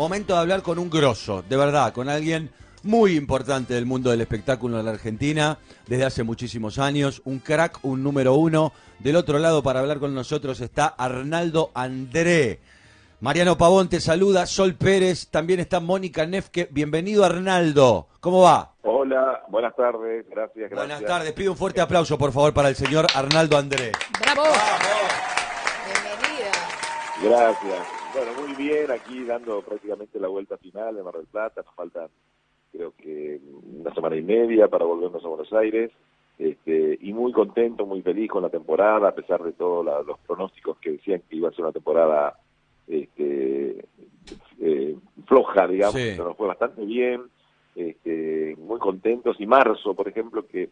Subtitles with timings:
[0.00, 2.52] Momento de hablar con un grosso, de verdad, con alguien
[2.84, 7.80] muy importante del mundo del espectáculo en la Argentina desde hace muchísimos años, un crack,
[7.82, 8.72] un número uno.
[9.00, 12.60] Del otro lado para hablar con nosotros está Arnaldo André.
[13.18, 16.68] Mariano Pavón te saluda, Sol Pérez, también está Mónica Nefke.
[16.70, 18.74] Bienvenido Arnaldo, ¿cómo va?
[18.82, 20.78] Hola, buenas tardes, gracias, gracias.
[20.78, 23.90] Buenas tardes, pido un fuerte aplauso por favor para el señor Arnaldo André.
[24.20, 24.44] ¡Bravo!
[25.84, 26.52] Bienvenida.
[27.20, 27.97] Gracias.
[28.18, 32.08] Bueno, muy bien, aquí dando prácticamente la vuelta final de Mar del Plata, nos faltan
[32.72, 33.40] creo que
[33.80, 35.92] una semana y media para volvernos a Buenos Aires.
[36.36, 40.78] Este, y muy contento, muy feliz con la temporada, a pesar de todos los pronósticos
[40.78, 42.38] que decían que iba a ser una temporada
[42.88, 43.84] este,
[44.60, 44.96] eh,
[45.26, 46.12] floja, digamos, Sí.
[46.16, 47.22] pero nos fue bastante bien,
[47.76, 49.40] este, muy contentos.
[49.40, 50.70] Y marzo, por ejemplo, que,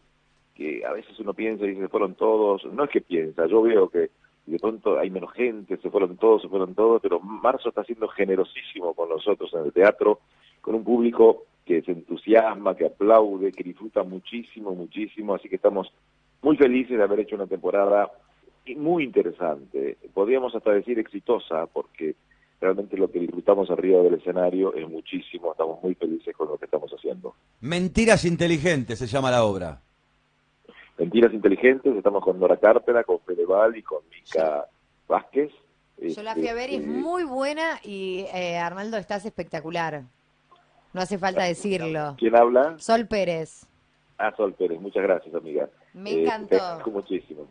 [0.53, 3.61] que a veces uno piensa y dice, se fueron todos, no es que piensa, yo
[3.61, 4.09] veo que
[4.47, 8.07] de pronto hay menos gente, se fueron todos, se fueron todos, pero marzo está siendo
[8.07, 10.21] generosísimo con nosotros en el teatro,
[10.61, 15.91] con un público que se entusiasma, que aplaude, que disfruta muchísimo, muchísimo, así que estamos
[16.41, 18.09] muy felices de haber hecho una temporada
[18.77, 22.15] muy interesante, podríamos hasta decir exitosa, porque
[22.59, 26.65] realmente lo que disfrutamos arriba del escenario es muchísimo, estamos muy felices con lo que
[26.65, 27.35] estamos haciendo.
[27.59, 29.81] Mentiras inteligentes se llama la obra.
[30.97, 34.65] Mentiras Inteligentes, estamos con Nora Carpena, con Fedeval y con Mica
[35.07, 35.51] Vázquez.
[35.99, 40.03] Yo la fui a ver y es Este, muy buena y eh, Arnaldo estás espectacular.
[40.93, 42.15] No hace falta decirlo.
[42.17, 42.75] ¿Quién habla?
[42.79, 43.65] Sol Pérez.
[44.17, 45.69] Ah, Sol Pérez, muchas gracias, amiga.
[45.93, 46.49] Me Eh, encantó.
[46.49, 47.47] te agradezco muchísimo.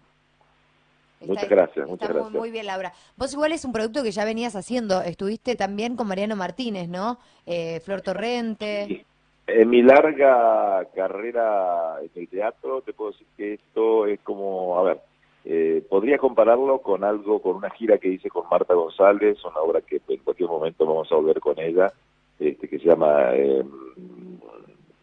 [1.20, 2.40] Está- Muchas gracias, Está muchas muy, gracias.
[2.40, 2.92] muy bien la obra.
[3.16, 5.00] Vos igual es un producto que ya venías haciendo.
[5.02, 7.18] Estuviste también con Mariano Martínez, ¿no?
[7.46, 8.86] Eh, Flor Torrente.
[8.90, 9.06] Y
[9.46, 14.82] En mi larga carrera en el teatro, te puedo decir que esto es como, a
[14.82, 14.98] ver,
[15.44, 19.80] eh, podría compararlo con algo, con una gira que hice con Marta González, una obra
[19.82, 21.92] que en cualquier momento vamos a volver con ella,
[22.40, 23.64] este, que se llama eh,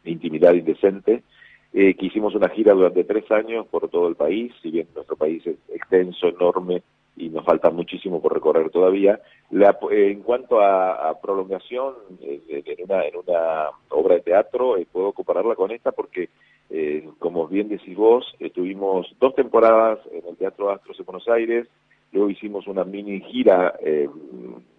[0.04, 1.24] Intimidad Indecente,
[1.72, 5.16] eh, que hicimos una gira durante tres años por todo el país, si bien nuestro
[5.16, 6.84] país es extenso, enorme,
[7.16, 9.20] y nos falta muchísimo por recorrer todavía.
[9.52, 14.78] La- eh, en cuanto a, a prolongación eh, en, una, en una obra de teatro,
[14.78, 16.30] eh, puedo compararla con esta porque,
[16.70, 21.68] eh, como bien decís vos, tuvimos dos temporadas en el Teatro Astros en Buenos Aires,
[22.12, 24.10] luego hicimos una mini gira, eh,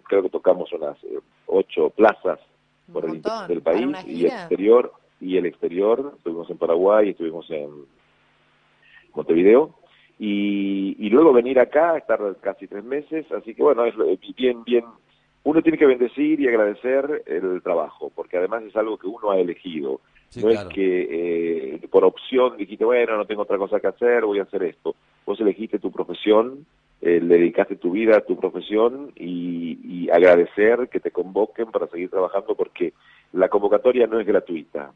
[0.04, 0.98] creo que tocamos unas
[1.46, 2.40] ocho plazas
[2.88, 3.32] Un por el montón.
[3.32, 7.70] interior del país y el exterior y el exterior estuvimos en Paraguay estuvimos en
[9.14, 9.74] Montevideo
[10.18, 14.62] y, y luego venir acá estar casi tres meses así que bueno es lo- bien
[14.64, 14.84] bien
[15.42, 19.38] uno tiene que bendecir y agradecer el trabajo porque además es algo que uno ha
[19.38, 20.68] elegido Sí, no claro.
[20.68, 24.44] es que eh, por opción dijiste bueno no tengo otra cosa que hacer voy a
[24.44, 24.94] hacer esto
[25.26, 26.66] vos elegiste tu profesión
[27.00, 31.86] eh, le dedicaste tu vida a tu profesión y, y agradecer que te convoquen para
[31.88, 32.94] seguir trabajando porque
[33.34, 34.92] la convocatoria no es gratuita.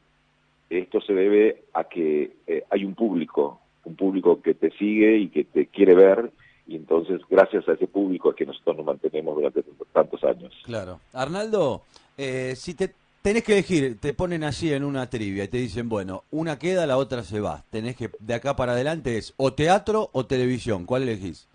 [0.70, 5.28] Esto se debe a que eh, hay un público, un público que te sigue y
[5.28, 6.30] que te quiere ver
[6.68, 10.52] y entonces gracias a ese público es que nosotros nos mantenemos durante tantos años.
[10.64, 11.00] Claro.
[11.14, 11.82] Arnaldo,
[12.18, 15.88] eh, si te tenés que elegir, te ponen así en una trivia y te dicen,
[15.88, 17.64] bueno, una queda, la otra se va.
[17.70, 20.84] Tenés que, de acá para adelante es o teatro o televisión.
[20.84, 21.48] ¿Cuál elegís?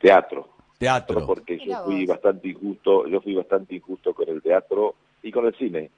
[0.00, 0.48] Teatro.
[0.78, 1.14] Teatro.
[1.14, 5.46] Pero porque yo fui bastante injusto, yo fui bastante injusto con el teatro y con
[5.46, 5.90] el cine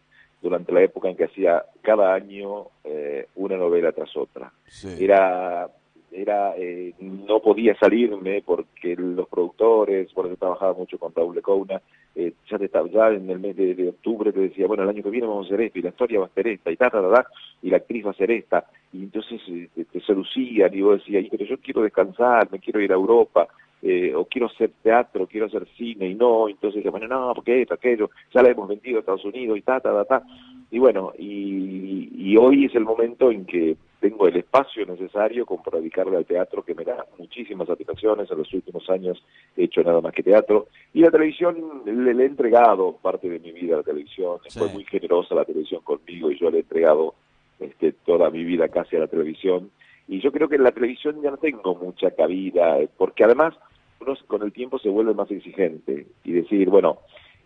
[0.42, 4.52] durante la época en que hacía cada año eh, una novela tras otra.
[4.66, 4.88] Sí.
[4.98, 5.68] Era,
[6.10, 11.80] era eh, no podía salirme porque los productores, porque yo trabajaba mucho con Raúl Lecouna,
[12.14, 15.02] eh, ya, te, ya en el mes de, de octubre te decía, bueno, el año
[15.02, 16.90] que viene vamos a hacer esto y la historia va a ser esta y ta,
[16.90, 17.26] ta, ta, ta,
[17.62, 18.66] y la actriz va a ser esta.
[18.92, 22.58] Y entonces eh, te, te seducían y vos decías, "Y, pero yo quiero descansar, me
[22.58, 23.48] quiero ir a Europa,
[23.82, 27.74] eh, o quiero hacer teatro, quiero hacer cine, y no, entonces bueno, no, porque esto,
[27.74, 30.26] aquello, ya la hemos vendido a Estados Unidos y ta, ta, ta, ta.
[30.70, 35.62] Y bueno, y, y hoy es el momento en que tengo el espacio necesario como
[35.62, 38.30] para dedicarle al teatro, que me da muchísimas satisfacciones.
[38.30, 39.22] En los últimos años
[39.56, 40.66] he hecho nada más que teatro.
[40.92, 44.38] Y la televisión le, le he entregado parte de mi vida a la televisión.
[44.48, 44.58] Sí.
[44.58, 47.14] Fue muy generosa la televisión conmigo y yo le he entregado
[47.60, 49.70] este, toda mi vida casi a la televisión.
[50.08, 53.54] Y yo creo que en la televisión ya no tengo mucha cabida, eh, porque además
[54.02, 56.98] uno con el tiempo se vuelve más exigente y decir, bueno,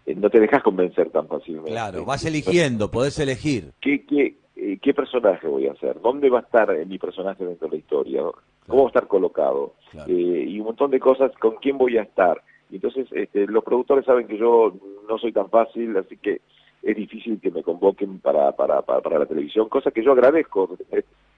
[0.06, 1.70] eh, no te dejas convencer tan fácilmente.
[1.70, 3.72] Claro, vas eligiendo, podés elegir.
[3.80, 6.00] ¿Qué, qué, eh, ¿Qué personaje voy a hacer?
[6.00, 8.22] ¿Dónde va a estar mi personaje dentro de la historia?
[8.66, 9.74] ¿Cómo va a estar colocado?
[9.90, 10.10] Claro.
[10.10, 12.42] Eh, y un montón de cosas, ¿con quién voy a estar?
[12.70, 14.72] Entonces este, los productores saben que yo
[15.08, 16.40] no soy tan fácil, así que
[16.82, 20.76] es difícil que me convoquen para, para, para, para la televisión, cosa que yo agradezco.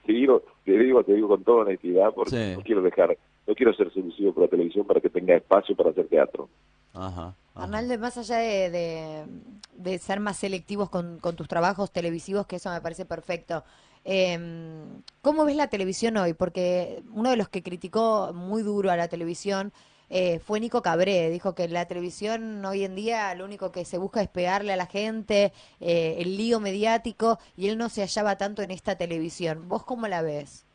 [0.05, 2.53] Te digo, te digo, te digo con toda honestidad, porque Sí.
[2.57, 3.15] no quiero dejar,
[3.49, 6.47] no quiero ser seducido por la televisión para que tenga espacio para hacer teatro.
[6.93, 9.25] Ajá, Arnaldo, más allá de,
[9.73, 13.63] de, ser más selectivos con, con, tus trabajos televisivos, que eso me parece perfecto,
[14.05, 14.37] eh,
[15.23, 16.33] ¿cómo ves la televisión hoy?
[16.33, 19.73] Porque uno de los que criticó muy duro a la televisión
[20.11, 21.31] eh, fue Nico Cabré.
[21.31, 24.77] Dijo que la televisión hoy en día lo único que se busca es pegarle a
[24.77, 29.67] la gente, eh, el lío mediático, y él no se hallaba tanto en esta televisión.
[29.67, 30.65] ¿Vos cómo la ves?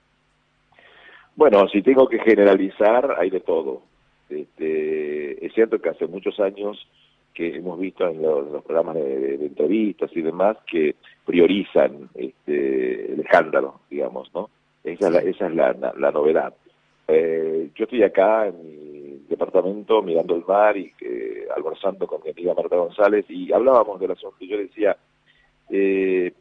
[1.37, 3.83] Bueno, si tengo que generalizar, hay de todo.
[4.29, 6.89] Este, es cierto que hace muchos años
[7.35, 10.95] que hemos visto en los, programas de, entrevistas y demás que
[11.27, 14.49] priorizan este, el escándalo, digamos, ¿no?
[14.85, 16.55] Esa, es, la, esa es la, novedad.
[17.09, 22.31] Eh, yo estoy acá en mi departamento mirando el mar y eh, almorzando con mi
[22.31, 24.97] amiga Marta González y hablábamos del asunto y yo decía,
[25.71, 26.33] eh,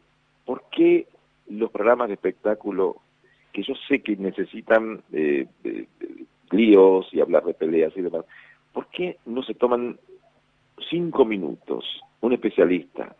[0.45, 1.07] ¿por qué
[1.49, 2.97] los programas de espectáculo
[3.53, 5.47] que yo sé que necesitan eh,
[6.51, 8.25] líos y hablar de peleas y demás,
[8.73, 9.97] ¿por qué no se toman
[10.89, 11.85] cinco minutos
[12.21, 13.15] un especialista,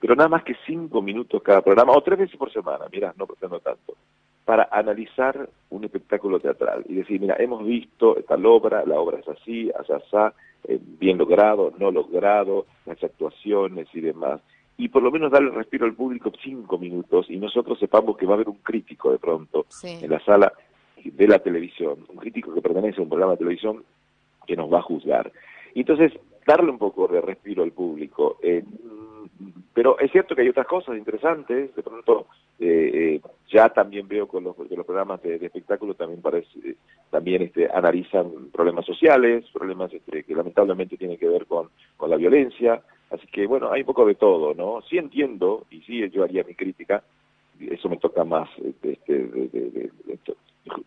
[0.00, 3.26] pero nada más que cinco minutos cada programa, o tres veces por semana, mira, no
[3.26, 3.94] pretendo tanto,
[4.44, 9.28] para analizar un espectáculo teatral y decir, mira, hemos visto tal obra, la obra es
[9.28, 14.40] así, así, así eh, bien logrado, no logrado, las actuaciones y demás.
[14.78, 18.32] Y por lo menos darle respiro al público cinco minutos y nosotros sepamos que va
[18.32, 20.52] a haber un crítico de pronto en la sala
[21.04, 23.84] de la televisión, un crítico que pertenece a un programa de televisión
[24.46, 25.30] que nos va a juzgar.
[25.74, 26.12] Y entonces,
[26.46, 28.38] darle un poco de respiro al público.
[28.42, 28.64] Eh,
[29.72, 32.26] pero es cierto que hay otras cosas interesantes, de pronto
[32.58, 33.20] eh, eh,
[33.52, 36.76] ya también veo con los, los programas de, espectáculo también parece,
[37.10, 42.16] también este, analizan problemas sociales, problemas este, que lamentablemente tienen que ver con, con la
[42.16, 44.82] violencia, así que bueno, hay un poco de todo, ¿no?
[44.82, 47.02] Sí entiendo, y sí yo haría mi crítica,
[47.60, 48.48] eso me toca más
[48.82, 49.90] este, de,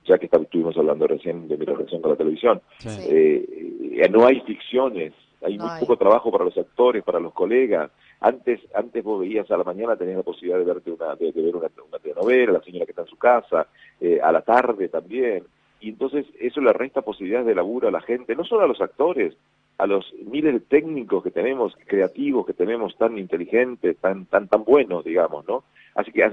[0.06, 5.14] ya que estuvimos hablando recién de mi relación con la televisión, eh, no hay ficciones,
[5.44, 7.92] hay muy poco trabajo para los actores, para los colegas.
[8.22, 11.56] Antes, antes vos veías a la mañana, tenías la posibilidad de verte una, de, ver
[11.56, 11.70] una,
[12.00, 13.68] telenovela, la señora que está en su casa,
[14.00, 15.44] eh, a la tarde también.
[15.80, 18.80] Y entonces eso le resta posibilidades de laburo a la gente, no solo a los
[18.80, 19.36] actores,
[19.80, 24.64] a los miles de técnicos que tenemos, creativos que tenemos, tan inteligentes, tan, tan, tan
[24.64, 25.64] buenos, digamos, ¿no?
[25.96, 26.24] Así que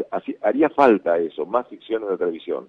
[0.43, 2.69] haría falta eso, más ficción en la televisión.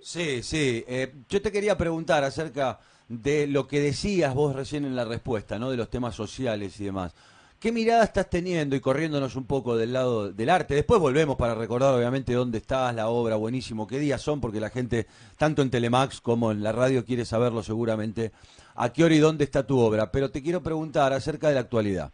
[0.00, 0.84] Sí, sí.
[0.88, 5.58] Eh, yo te quería preguntar acerca de lo que decías vos recién en la respuesta,
[5.60, 5.70] ¿no?
[5.70, 7.14] De los temas sociales y demás.
[7.60, 10.74] ¿Qué mirada estás teniendo y corriéndonos un poco del lado del arte?
[10.74, 14.70] Después volvemos para recordar obviamente dónde estás, la obra, buenísimo, qué días son, porque la
[14.70, 18.32] gente, tanto en Telemax como en la radio, quiere saberlo seguramente,
[18.76, 20.10] a qué hora y dónde está tu obra.
[20.10, 22.12] Pero te quiero preguntar acerca de la actualidad.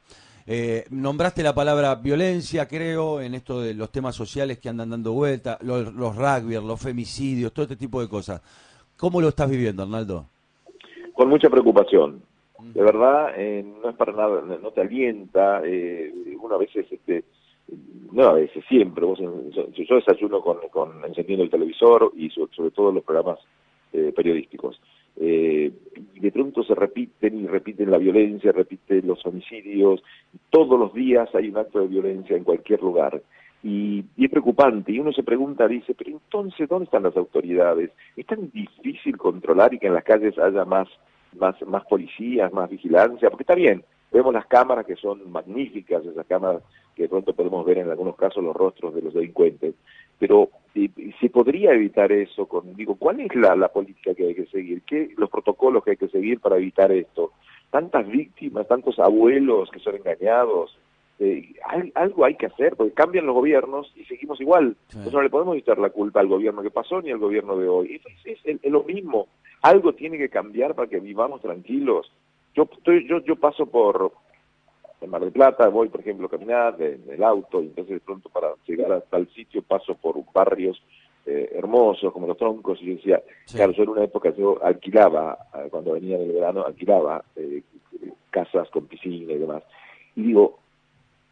[0.48, 5.12] Eh, nombraste la palabra violencia, creo, en esto de los temas sociales que andan dando
[5.12, 8.42] vuelta, los, los rugby, los femicidios, todo este tipo de cosas.
[8.96, 10.26] ¿Cómo lo estás viviendo, Arnaldo?
[11.14, 12.20] Con mucha preocupación.
[12.58, 15.61] De verdad, eh, no es para nada, no te alienta.
[15.64, 17.25] Eh, una veces, este,
[18.12, 19.05] no a veces, siempre.
[19.05, 23.38] Vos, yo desayuno con, con encendiendo el televisor y sobre, todo los programas
[23.93, 24.81] eh, periodísticos.
[25.19, 25.73] Eh,
[26.20, 30.02] de pronto se repiten y repiten la violencia, repiten los homicidios,
[30.50, 33.23] todos los días hay un acto de violencia en cualquier lugar.
[33.62, 37.91] Y, es preocupante, y uno se pregunta, dice, pero entonces, ¿dónde están las autoridades?
[38.17, 40.88] ¿Es tan difícil controlar y que en las calles haya más,
[41.37, 43.31] más, más policías, más vigilancia?
[43.31, 46.62] Porque está bien, vemos las cámaras que son magníficas, esas cámaras
[46.94, 49.75] que de pronto podemos ver en algunos casos los rostros de los delincuentes,
[50.19, 50.50] pero
[51.21, 54.83] se podría evitar eso con, digo, ¿cuál es la, la política que hay que seguir?
[54.83, 57.33] ¿Qué los protocolos que hay que seguir para evitar esto?
[57.71, 60.78] Tantas víctimas, tantos abuelos que son engañados,
[61.19, 61.55] eh,
[61.95, 64.76] algo hay que hacer, porque cambian los gobiernos y seguimos igual.
[64.88, 67.69] Entonces no le podemos echar la culpa al gobierno que pasó ni al gobierno de
[67.69, 68.00] hoy.
[68.25, 69.28] Es, es, es, lo mismo.
[69.62, 72.10] Algo tiene que cambiar para que vivamos tranquilos.
[72.54, 74.12] Yo, estoy, yo, yo paso por,
[75.00, 78.00] en Mar del Plata, voy, por ejemplo, a caminar en el auto, y entonces de
[78.00, 80.82] pronto para llegar a tal sitio paso por barrios
[81.26, 83.22] eh, hermosos, como los troncos, y yo decía,
[83.52, 87.62] claro, yo en una época yo alquilaba, eh, cuando venía del verano, alquilaba eh,
[88.30, 89.62] casas con piscina y demás.
[90.14, 90.60] Y digo,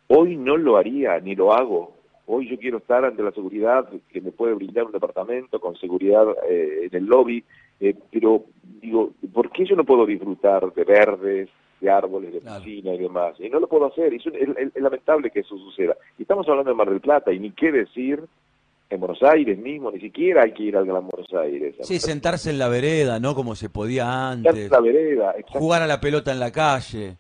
[0.09, 1.93] hoy no lo haría, ni lo hago.
[2.27, 6.27] Hoy yo quiero estar ante la seguridad que me puede brindar un departamento con seguridad
[6.49, 7.45] en el lobby,
[7.79, 8.45] pero
[8.81, 11.49] digo, ¿por qué yo no puedo disfrutar de verdes,
[11.85, 13.35] de árboles, de piscina y demás.
[13.39, 15.97] Y no lo puedo hacer, es, es, lamentable que eso suceda.
[16.19, 18.25] Y estamos hablando de Mar del Plata, y ni qué decir
[18.91, 21.77] en Buenos Aires mismo, ni siquiera hay que ir al Gran Buenos Aires.
[21.81, 23.35] Sí, sentarse en la vereda, ¿no?
[23.35, 24.57] Como se podía antes.
[24.57, 27.17] En la vereda, Jugar a la pelota en la calle.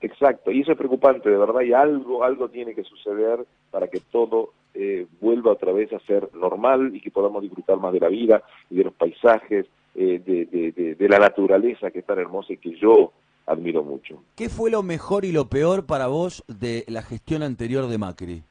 [0.00, 4.00] Exacto, y eso es preocupante, de verdad, y algo, algo tiene que suceder para que
[4.10, 8.08] todo eh, vuelva otra vez a ser normal y que podamos disfrutar más de la
[8.08, 12.52] vida y de los paisajes, eh, de, de, de, la naturaleza que es tan hermosa
[12.52, 13.12] y que yo
[13.46, 14.22] admiro mucho.
[14.36, 18.42] ¿Qué fue lo mejor y lo peor para vos de la gestión anterior de Macri?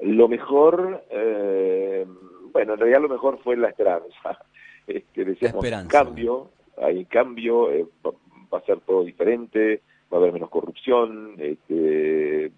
[0.00, 2.06] Lo mejor, eh,
[2.52, 4.38] bueno, en realidad lo mejor fue la esperanza.
[4.88, 6.48] Este, decíamos, cambio,
[6.80, 12.50] hay cambio, eh, va a ser todo diferente, va a haber menos corrupción, este,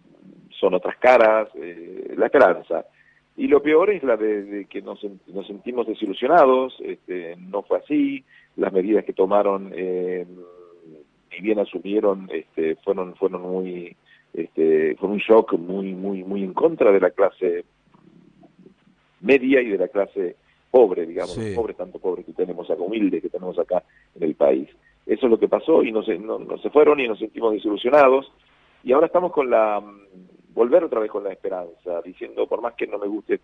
[0.51, 2.85] son otras caras, eh, la esperanza.
[3.41, 8.23] Y lo peor es la de, que nos, nos, sentimos desilusionados, este, no fue así,
[8.57, 10.27] las medidas que tomaron, eh,
[11.33, 13.97] ni bien asumieron, este, fueron, fueron muy,
[14.35, 17.65] este, fue un shock muy, muy, muy en contra de la clase
[19.23, 20.37] media y de la clase
[20.71, 23.83] pobre, digamos, pobre, tanto pobre que tenemos acá, humilde que tenemos acá
[24.17, 24.69] en el país.
[25.07, 28.31] Eso es lo que pasó y no se, no, se fueron y nos sentimos desilusionados.
[28.85, 29.83] Y ahora estamos con la,
[30.61, 33.41] volver otra vez con la esperanza, diciendo, por más que no me guste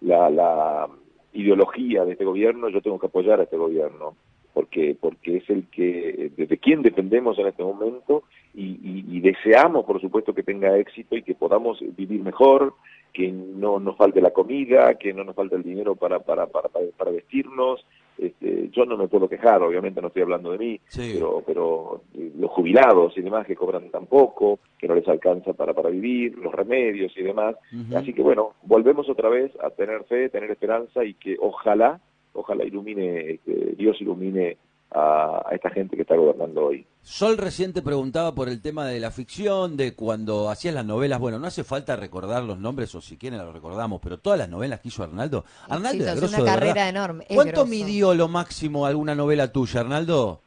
[0.00, 0.88] la,
[1.34, 4.16] ideología de este gobierno, yo tengo que apoyar a este gobierno
[4.54, 10.34] porque porque es el que desde quien dependemos en este momento y, deseamos por supuesto
[10.34, 12.74] que tenga éxito y que podamos vivir mejor
[13.12, 17.10] que no nos falte la comida que no nos falte el dinero para para, para
[17.12, 17.84] vestirnos
[18.20, 22.02] este, yo no me puedo quejar obviamente no estoy hablando de mí pero pero
[22.38, 26.36] los jubilados y demás que cobran tan poco que no les alcanza para para vivir
[26.38, 27.56] los remedios y demás.
[27.94, 32.00] Así que bueno volvemos otra vez a tener fe tener esperanza y que ojalá
[32.32, 34.56] ojalá ilumine, este, Dios ilumine
[34.92, 36.86] a, esta gente que está gobernando hoy.
[37.02, 41.18] Sol recién te preguntaba por el tema de la ficción, de cuando hacías las novelas.
[41.18, 44.48] Bueno, no hace falta recordar los nombres o si quieren lo recordamos, pero todas las
[44.48, 45.44] novelas que hizo Arnaldo.
[45.68, 47.26] Arnaldo es una carrera enorme.
[47.32, 50.40] ¿Cuánto midió lo máximo alguna novela tuya, Arnaldo?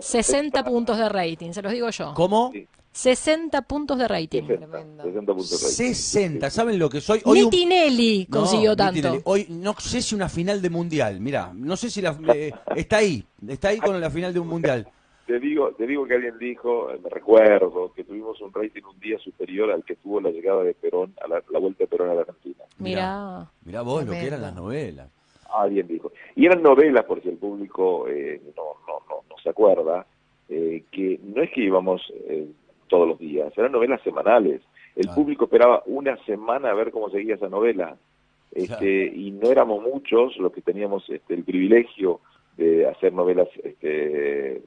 [0.00, 2.14] 60 eh, puntos de rating, se los digo yo.
[2.14, 2.52] ¿Cómo?
[2.98, 4.42] 60 puntos de rating.
[4.42, 7.20] 60 ¿saben lo que soy?
[7.24, 9.20] Hoy ni Tinelli consiguió tanto.
[9.22, 12.96] Hoy no sé si una final de mundial, mira, no sé si la, eh, está
[12.96, 14.88] ahí, está ahí con la final de un mundial.
[15.28, 19.16] Te digo, te digo que alguien dijo, me recuerdo, que tuvimos un rating un día
[19.20, 22.22] superior al que tuvo la llegada de Perón, a la, vuelta de Perón a la
[22.22, 22.64] Argentina.
[22.78, 25.08] Mira, mira vos lo que eran las novelas.
[25.54, 26.10] Alguien dijo.
[26.34, 30.04] Y eran novelas, por si el público eh, no, no, no, no, se acuerda,
[30.48, 32.02] eh, que no es que íbamos
[32.88, 34.62] todos los días, eran novelas semanales.
[34.96, 37.96] El público esperaba una semana a ver cómo seguía esa novela.
[38.50, 42.20] Este, Y no éramos muchos los que teníamos este, el privilegio
[42.56, 44.62] de hacer novelas este,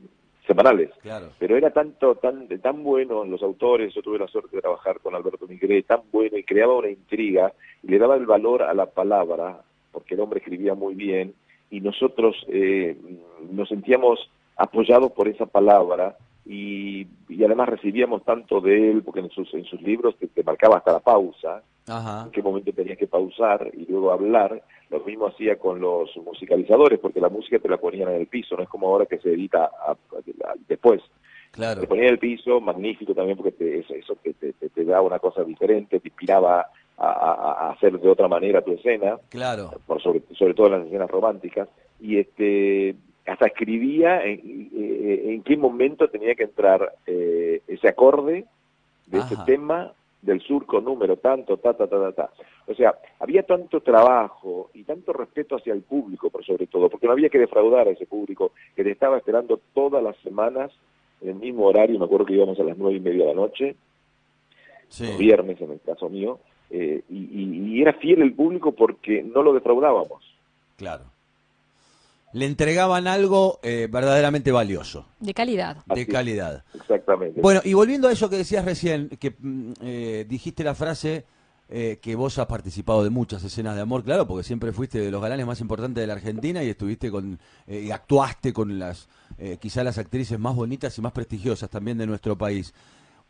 [0.47, 0.91] semanales.
[1.39, 5.15] Pero era tanto, tan, tan bueno los autores, yo tuve la suerte de trabajar con
[5.15, 8.85] Alberto Migré, tan bueno y creaba una intriga y le daba el valor a la
[8.85, 9.61] palabra,
[9.91, 11.33] porque el hombre escribía muy bien,
[11.69, 12.97] y nosotros eh,
[13.49, 17.07] nos sentíamos apoyados por esa palabra y,
[17.45, 21.00] además recibíamos tanto de él, porque en sus, en sus libros te, marcaba hasta la
[21.00, 24.63] pausa, en qué momento tenías que pausar y luego hablar.
[24.89, 28.55] Lo mismo hacía con los musicalizadores, porque la música te la ponían en el piso,
[28.55, 29.71] no es como ahora que se edita
[30.67, 31.01] después.
[31.51, 31.81] Claro.
[31.81, 35.19] Te ponía en el piso, magnífico también, porque te, eso, eso te, te, daba una
[35.19, 36.65] cosa diferente, te inspiraba
[36.98, 39.17] a, a, hacer de otra manera tu escena.
[39.29, 39.71] Claro.
[39.86, 41.67] Por sobre, sobre todo en las escenas románticas.
[42.00, 42.95] Y este
[43.31, 48.45] hasta escribía en, eh, en, qué momento tenía que entrar eh, ese acorde
[49.07, 52.29] de ese tema del surco número tanto, ta, ta, ta, ta, ta.
[52.67, 57.07] O sea, había tanto trabajo y tanto respeto hacia el público, por sobre todo, porque
[57.07, 60.71] no había que defraudar a ese público que te estaba esperando todas las semanas
[61.21, 63.41] en el mismo horario, me acuerdo que íbamos a las nueve y media de la
[63.41, 63.75] noche,
[65.17, 69.53] viernes en el caso mío, eh, y, y era fiel el público porque no lo
[69.53, 70.21] defraudábamos.
[70.75, 71.03] Claro
[72.33, 75.05] le entregaban algo eh, verdaderamente valioso.
[75.19, 75.77] De calidad.
[75.85, 76.63] De calidad.
[76.73, 77.41] Exactamente.
[77.41, 81.25] Bueno, y volviendo a eso que decías recién, que mm, eh, dijiste la frase
[81.69, 85.11] eh, que vos has participado de muchas escenas de amor, claro, porque siempre fuiste de
[85.11, 89.07] los galanes más importantes de la Argentina y estuviste con, y actuaste con las,
[89.59, 92.73] quizás las actrices más bonitas y más prestigiosas también de nuestro país.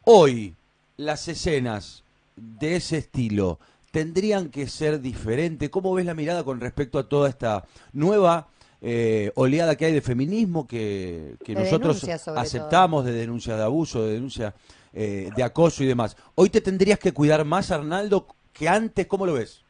[0.05, 0.55] Hoy,
[0.97, 2.03] las escenas
[2.35, 3.59] de ese estilo
[3.91, 5.69] tendrían que ser diferentes.
[5.69, 8.47] ¿Cómo ves la mirada con respecto a toda esta nueva
[8.83, 12.03] eh, oleada que hay de feminismo que, nosotros
[12.35, 14.55] aceptamos, de denuncias de abuso, de denuncia
[14.91, 16.17] eh, de acoso y demás.
[16.33, 19.63] Hoy te tendrías que cuidar más, Arnaldo, que antes, ¿cómo lo ves?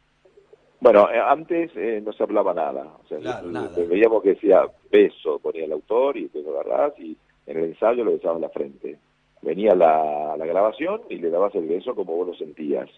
[0.79, 1.71] Bueno, eh, antes
[2.03, 2.87] no se hablaba nada.
[3.03, 3.41] O sea,
[3.85, 8.05] Veíamos que decía beso, ponía el autor y te lo agarrás y en el ensayo
[8.05, 8.97] lo besabas en la frente.
[9.41, 12.89] Venía la, grabación y le dabas el beso como vos lo sentías.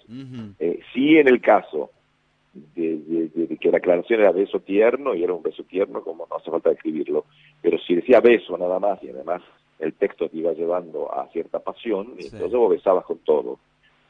[0.93, 1.89] sí, en el caso
[2.53, 6.51] de, que la aclaración era beso tierno y era un beso tierno como no hace
[6.51, 7.25] falta describirlo,
[7.61, 9.41] pero si decía beso nada más y además
[9.79, 13.59] el texto te iba llevando a cierta pasión, entonces vos besabas con todo.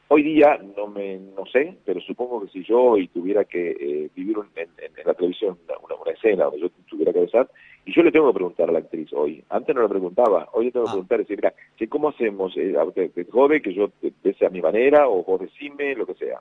[0.08, 4.10] Hoy día no me no sé, pero supongo que si yo hoy tuviera que eh,
[4.14, 4.68] vivir en,
[5.04, 7.48] la televisión una, una, escena donde yo tuviera que besar,
[7.86, 10.66] y yo le tengo que preguntar a la actriz hoy, antes no le preguntaba, hoy
[10.66, 10.92] le tengo que ah.
[10.92, 11.54] preguntar, decir, mira,
[11.88, 12.54] ¿cómo hacemos?
[12.56, 12.74] Eh,
[13.14, 13.90] ¿Te jode que yo
[14.22, 16.40] bese a mi manera o vos decime lo que sea?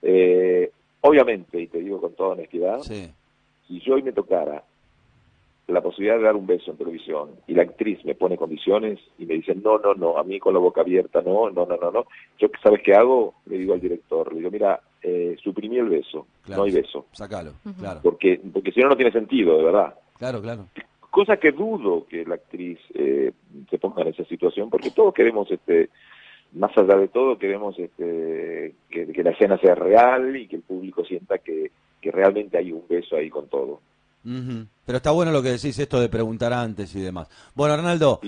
[0.00, 0.70] Eh,
[1.02, 4.64] obviamente, y te digo con toda honestidad, si yo hoy me tocara
[5.68, 9.26] la posibilidad de dar un beso en televisión y la actriz me pone condiciones y
[9.26, 11.90] me dice, no, no, no, a mí con la boca abierta, no, no, no, no,
[11.90, 12.04] no,
[12.38, 13.34] yo, ¿sabes qué hago?
[13.46, 17.06] Le digo al director, le digo, mira, eh, suprimí el beso, no hay beso.
[17.12, 18.00] Sácalo, claro.
[18.02, 19.94] Porque, porque si no, no tiene sentido, de verdad.
[20.18, 20.66] Claro, claro.
[21.10, 23.32] Cosa que dudo que la actriz eh,
[23.70, 25.90] se ponga en esa situación, porque todos queremos, este
[26.54, 31.04] más allá de todo, queremos este, que, la escena sea real y que el público
[31.04, 33.80] sienta que, que realmente hay un beso ahí con todo.
[34.24, 37.28] Pero está bueno lo que decís, esto de preguntar antes y demás.
[37.56, 38.20] Bueno, Arnaldo,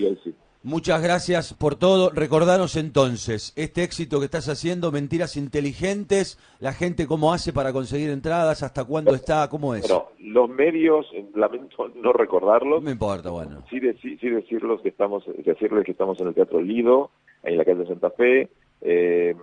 [0.64, 2.10] muchas gracias por todo.
[2.10, 8.10] Recordanos entonces, este éxito que estás haciendo, Mentiras Inteligentes, la gente cómo hace para conseguir
[8.10, 9.82] entradas, hasta cuándo está, cómo es.
[9.82, 12.80] Bueno, los medios, lamento no recordarlos.
[12.80, 13.62] No me importa, bueno.
[13.70, 17.10] Sí, decirlos que estamos, decirles que estamos en el Teatro Lido,
[17.44, 18.48] en la calle de Santa Fe.
[18.80, 19.34] Eh,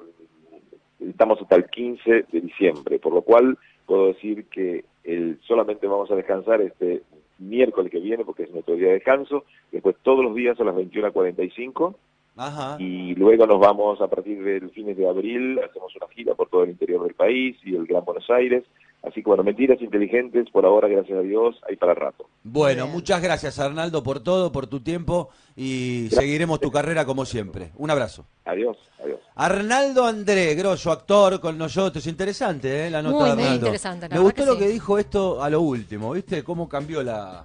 [1.00, 6.12] estamos hasta el 15 de diciembre, por lo cual puedo decir que el, solamente vamos
[6.12, 7.02] a descansar este
[7.40, 10.76] miércoles que viene porque es nuestro día de descanso, después todos los días a las
[10.76, 11.96] 21.45
[12.38, 12.78] Ajá.
[12.80, 16.64] y luego nos vamos a partir del fines de abril, hacemos una gira por todo
[16.64, 18.64] el interior del país y el Gran Buenos Aires,
[19.04, 22.28] Así que bueno, mentiras inteligentes, por ahora, gracias a Dios, hay para rato.
[22.44, 27.72] Bueno, muchas gracias Arnaldo por todo, por tu tiempo y seguiremos tu carrera como siempre.
[27.78, 28.26] Un abrazo.
[28.46, 29.20] Adiós, adiós.
[29.36, 32.90] Arnaldo André, grosso actor con nosotros, interesante ¿eh?
[32.92, 33.56] la nota de Arnaldo.
[33.56, 34.08] interesante.
[34.10, 36.44] Me gustó lo que dijo esto a lo último, ¿viste?
[36.44, 37.44] Cómo cambió la,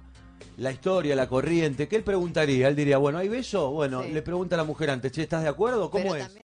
[0.57, 1.87] la historia, la corriente.
[1.87, 2.67] ¿Qué él preguntaría?
[2.67, 3.71] Él diría, bueno, ¿hay beso?
[3.71, 5.89] Bueno, le pregunta a la mujer antes, ¿estás de acuerdo?
[5.89, 6.39] ¿Cómo es?